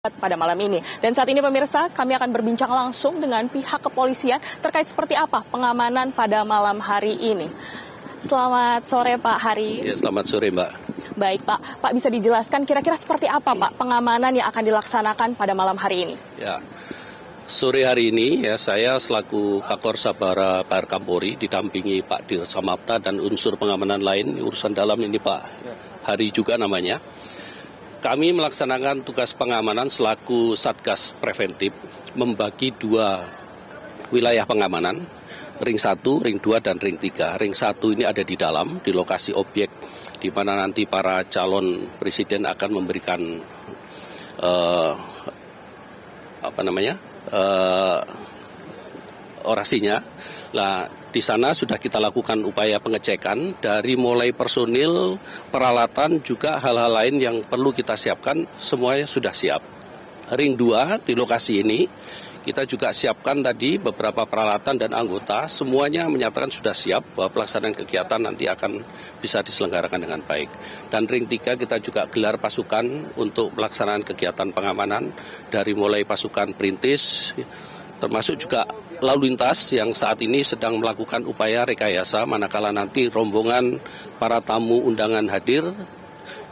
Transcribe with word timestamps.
pada 0.00 0.32
malam 0.32 0.56
ini. 0.56 0.80
Dan 1.04 1.12
saat 1.12 1.28
ini 1.28 1.44
pemirsa, 1.44 1.92
kami 1.92 2.16
akan 2.16 2.32
berbincang 2.32 2.72
langsung 2.72 3.20
dengan 3.20 3.44
pihak 3.52 3.84
kepolisian 3.84 4.40
terkait 4.64 4.88
seperti 4.88 5.12
apa 5.12 5.44
pengamanan 5.52 6.08
pada 6.16 6.40
malam 6.40 6.80
hari 6.80 7.20
ini. 7.20 7.52
Selamat 8.24 8.88
sore 8.88 9.20
Pak 9.20 9.36
Hari. 9.36 9.84
Ya, 9.84 9.92
selamat 9.92 10.24
sore 10.24 10.48
Mbak. 10.56 10.70
Baik 11.20 11.44
Pak, 11.44 11.84
Pak 11.84 11.92
bisa 11.92 12.08
dijelaskan 12.08 12.64
kira-kira 12.64 12.96
seperti 12.96 13.28
apa 13.28 13.52
Pak 13.52 13.76
pengamanan 13.76 14.32
yang 14.32 14.48
akan 14.48 14.72
dilaksanakan 14.72 15.28
pada 15.36 15.52
malam 15.52 15.76
hari 15.76 16.08
ini? 16.08 16.16
Ya, 16.40 16.64
sore 17.44 17.84
hari 17.84 18.08
ini 18.08 18.48
ya 18.48 18.56
saya 18.56 18.96
selaku 18.96 19.60
Kakor 19.68 20.00
Sabara 20.00 20.64
Pak 20.64 20.88
Kampori 20.88 21.36
didampingi 21.36 22.00
Pak 22.00 22.24
Dir 22.24 22.48
Samapta 22.48 22.96
dan 22.96 23.20
unsur 23.20 23.60
pengamanan 23.60 24.00
lain 24.00 24.40
urusan 24.40 24.72
dalam 24.72 24.96
ini 25.04 25.20
Pak 25.20 25.40
Hari 26.08 26.32
juga 26.32 26.56
namanya 26.56 27.04
kami 28.00 28.32
melaksanakan 28.32 29.04
tugas 29.04 29.36
pengamanan 29.36 29.92
selaku 29.92 30.56
Satgas 30.56 31.12
Preventif 31.20 31.76
membagi 32.16 32.72
dua 32.72 33.20
wilayah 34.10 34.48
pengamanan, 34.48 35.04
ring 35.60 35.78
1, 35.78 36.00
ring 36.24 36.40
2, 36.40 36.64
dan 36.64 36.80
ring 36.80 36.96
3. 36.96 37.36
Ring 37.38 37.52
1 37.54 37.94
ini 37.94 38.04
ada 38.08 38.24
di 38.24 38.34
dalam, 38.34 38.80
di 38.80 38.90
lokasi 38.90 39.36
objek 39.36 39.68
di 40.20 40.28
mana 40.28 40.56
nanti 40.56 40.84
para 40.84 41.24
calon 41.28 41.88
presiden 41.96 42.44
akan 42.44 42.70
memberikan 42.76 43.20
uh, 44.44 44.92
apa 46.40 46.60
namanya 46.60 46.96
uh, 47.32 48.00
orasinya. 49.44 50.02
Nah, 50.50 50.88
di 51.10 51.22
sana 51.22 51.50
sudah 51.54 51.78
kita 51.78 51.98
lakukan 51.98 52.38
upaya 52.46 52.78
pengecekan 52.78 53.58
dari 53.58 53.98
mulai 53.98 54.30
personil, 54.30 55.18
peralatan 55.50 56.22
juga 56.22 56.58
hal-hal 56.62 56.90
lain 56.90 57.16
yang 57.18 57.36
perlu 57.42 57.74
kita 57.74 57.98
siapkan 57.98 58.46
semuanya 58.58 59.06
sudah 59.06 59.34
siap. 59.34 59.62
Ring 60.30 60.54
2 60.54 61.02
di 61.02 61.18
lokasi 61.18 61.62
ini 61.66 61.86
kita 62.40 62.64
juga 62.64 62.88
siapkan 62.88 63.44
tadi 63.44 63.76
beberapa 63.76 64.24
peralatan 64.24 64.80
dan 64.80 64.96
anggota 64.96 65.44
semuanya 65.44 66.08
menyatakan 66.08 66.48
sudah 66.48 66.72
siap 66.72 67.04
bahwa 67.12 67.28
pelaksanaan 67.36 67.76
kegiatan 67.76 68.16
nanti 68.16 68.48
akan 68.48 68.80
bisa 69.20 69.44
diselenggarakan 69.44 70.00
dengan 70.08 70.24
baik. 70.24 70.48
Dan 70.88 71.04
ring 71.04 71.28
3 71.28 71.60
kita 71.60 71.76
juga 71.84 72.08
gelar 72.08 72.40
pasukan 72.40 73.12
untuk 73.20 73.52
pelaksanaan 73.52 74.06
kegiatan 74.06 74.56
pengamanan 74.56 75.12
dari 75.52 75.76
mulai 75.76 76.08
pasukan 76.08 76.56
perintis 76.56 77.36
termasuk 78.00 78.40
juga 78.40 78.64
lalu 79.00 79.32
lintas 79.32 79.72
yang 79.72 79.90
saat 79.96 80.20
ini 80.20 80.44
sedang 80.44 80.76
melakukan 80.76 81.24
upaya 81.24 81.64
rekayasa 81.64 82.24
manakala 82.28 82.70
nanti 82.70 83.08
rombongan 83.08 83.80
para 84.20 84.40
tamu 84.44 84.84
undangan 84.84 85.24
hadir 85.28 85.64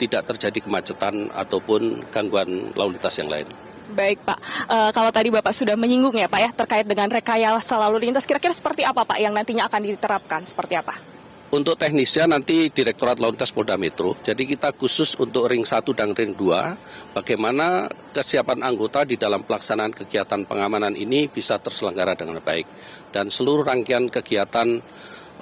tidak 0.00 0.24
terjadi 0.32 0.64
kemacetan 0.64 1.28
ataupun 1.36 2.08
gangguan 2.08 2.72
lalu 2.72 2.96
lintas 2.96 3.20
yang 3.20 3.28
lain. 3.28 3.44
Baik 3.90 4.22
Pak, 4.22 4.38
e, 4.70 4.76
kalau 4.94 5.10
tadi 5.10 5.28
Bapak 5.34 5.50
sudah 5.50 5.74
menyinggung 5.74 6.14
ya 6.14 6.30
Pak 6.30 6.40
ya 6.40 6.50
terkait 6.54 6.86
dengan 6.86 7.10
rekayasa 7.10 7.74
lalu 7.76 8.08
lintas, 8.08 8.24
kira-kira 8.24 8.54
seperti 8.54 8.86
apa 8.86 9.02
Pak 9.02 9.18
yang 9.18 9.34
nantinya 9.34 9.66
akan 9.66 9.82
diterapkan, 9.82 10.46
seperti 10.46 10.78
apa? 10.78 11.19
Untuk 11.50 11.74
teknisnya 11.74 12.30
nanti 12.30 12.70
Direktorat 12.70 13.18
Lalu 13.18 13.34
Lintas 13.34 13.50
Polda 13.50 13.74
Metro. 13.74 14.14
Jadi 14.22 14.46
kita 14.54 14.70
khusus 14.70 15.18
untuk 15.18 15.50
ring 15.50 15.66
1 15.66 15.82
dan 15.98 16.14
ring 16.14 16.38
2, 16.38 17.10
bagaimana 17.10 17.90
kesiapan 18.14 18.62
anggota 18.62 19.02
di 19.02 19.18
dalam 19.18 19.42
pelaksanaan 19.42 19.90
kegiatan 19.90 20.46
pengamanan 20.46 20.94
ini 20.94 21.26
bisa 21.26 21.58
terselenggara 21.58 22.14
dengan 22.14 22.38
baik. 22.38 22.70
Dan 23.10 23.34
seluruh 23.34 23.66
rangkaian 23.66 24.06
kegiatan 24.06 24.78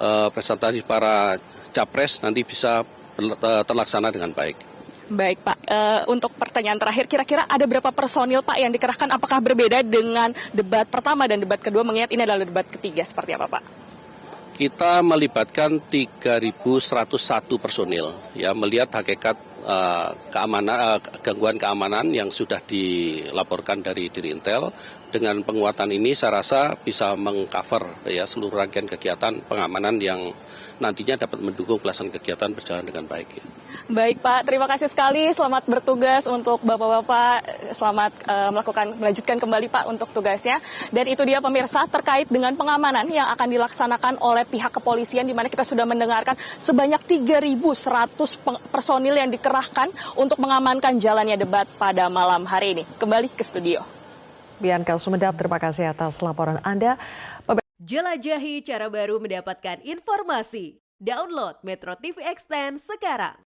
uh, 0.01 0.33
presentasi 0.33 0.81
para 0.81 1.37
capres 1.69 2.25
nanti 2.25 2.41
bisa 2.41 2.81
uh, 2.81 3.61
terlaksana 3.61 4.09
dengan 4.09 4.33
baik. 4.33 4.57
Baik 5.13 5.45
Pak, 5.45 5.57
uh, 5.69 6.01
untuk 6.09 6.33
pertanyaan 6.33 6.81
terakhir, 6.81 7.05
kira-kira 7.05 7.45
ada 7.45 7.69
berapa 7.69 7.93
personil 7.93 8.41
Pak 8.41 8.57
yang 8.57 8.73
dikerahkan? 8.73 9.13
Apakah 9.13 9.45
berbeda 9.45 9.85
dengan 9.85 10.33
debat 10.57 10.89
pertama 10.89 11.29
dan 11.29 11.37
debat 11.37 11.61
kedua 11.61 11.85
mengingat 11.85 12.09
ini 12.09 12.25
adalah 12.25 12.41
debat 12.41 12.65
ketiga? 12.65 13.05
Seperti 13.05 13.37
apa 13.37 13.45
Pak? 13.45 13.88
Kita 14.59 14.99
melibatkan 14.99 15.79
3.101 15.79 16.51
personil 17.63 18.11
ya 18.35 18.51
melihat 18.51 18.91
hakikat 18.91 19.39
uh, 19.63 20.11
keamanan 20.27 20.99
uh, 20.99 20.99
gangguan 21.23 21.55
keamanan 21.55 22.11
yang 22.11 22.27
sudah 22.27 22.59
dilaporkan 22.67 23.79
dari 23.79 24.11
diri 24.11 24.35
Intel 24.35 24.67
dengan 25.15 25.39
penguatan 25.47 25.95
ini 25.95 26.11
saya 26.11 26.43
rasa 26.43 26.75
bisa 26.75 27.15
mengcover 27.15 28.03
ya 28.11 28.27
seluruh 28.27 28.59
rangkaian 28.59 28.83
kegiatan 28.83 29.39
pengamanan 29.47 29.95
yang 30.03 30.27
nantinya 30.83 31.15
dapat 31.15 31.39
mendukung 31.39 31.79
pelaksanaan 31.79 32.19
kegiatan 32.19 32.51
berjalan 32.51 32.83
dengan 32.83 33.07
baik. 33.07 33.39
Ya. 33.39 33.43
Baik 33.89 34.21
Pak, 34.21 34.45
terima 34.45 34.69
kasih 34.69 34.85
sekali. 34.85 35.33
Selamat 35.33 35.65
bertugas 35.65 36.29
untuk 36.29 36.61
Bapak-Bapak. 36.61 37.73
Selamat 37.73 38.13
uh, 38.29 38.53
melakukan 38.53 38.93
melanjutkan 38.93 39.41
kembali 39.41 39.65
Pak 39.65 39.89
untuk 39.89 40.13
tugasnya. 40.13 40.61
Dan 40.93 41.09
itu 41.09 41.25
dia 41.25 41.41
pemirsa 41.41 41.89
terkait 41.89 42.29
dengan 42.29 42.53
pengamanan 42.53 43.09
yang 43.09 43.25
akan 43.33 43.49
dilaksanakan 43.49 44.21
oleh 44.21 44.45
pihak 44.45 44.69
kepolisian 44.69 45.25
di 45.25 45.33
mana 45.33 45.49
kita 45.49 45.65
sudah 45.65 45.89
mendengarkan 45.89 46.37
sebanyak 46.61 47.01
3.100 47.01 48.69
personil 48.69 49.17
yang 49.17 49.33
dikerahkan 49.33 49.89
untuk 50.21 50.37
mengamankan 50.37 51.01
jalannya 51.01 51.41
debat 51.41 51.65
pada 51.81 52.13
malam 52.13 52.45
hari 52.45 52.77
ini. 52.77 52.83
Kembali 53.01 53.33
ke 53.33 53.41
studio. 53.41 53.81
Bianca 54.61 55.01
Sumedap, 55.01 55.33
terima 55.33 55.57
kasih 55.57 55.89
atas 55.89 56.21
laporan 56.21 56.61
Anda. 56.61 56.93
Jelajahi 57.81 58.61
cara 58.61 58.85
baru 58.85 59.17
mendapatkan 59.17 59.81
informasi. 59.81 60.77
Download 61.01 61.57
Metro 61.65 61.97
TV 61.97 62.21
Extend 62.21 62.77
sekarang. 62.85 63.48